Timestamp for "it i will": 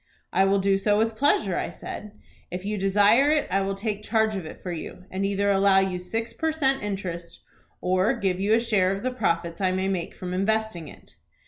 3.29-3.75